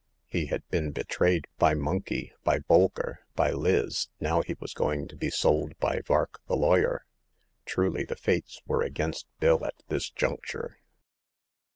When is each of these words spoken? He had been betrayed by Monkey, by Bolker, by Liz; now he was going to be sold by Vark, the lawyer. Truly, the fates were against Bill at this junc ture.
He 0.25 0.47
had 0.47 0.67
been 0.69 0.89
betrayed 0.93 1.45
by 1.59 1.75
Monkey, 1.75 2.33
by 2.43 2.57
Bolker, 2.57 3.19
by 3.35 3.51
Liz; 3.51 4.07
now 4.19 4.41
he 4.41 4.55
was 4.59 4.73
going 4.73 5.07
to 5.07 5.15
be 5.15 5.29
sold 5.29 5.77
by 5.79 5.99
Vark, 5.99 6.41
the 6.47 6.55
lawyer. 6.57 7.05
Truly, 7.67 8.03
the 8.03 8.15
fates 8.15 8.61
were 8.65 8.81
against 8.81 9.27
Bill 9.39 9.63
at 9.63 9.83
this 9.89 10.09
junc 10.09 10.43
ture. 10.47 10.79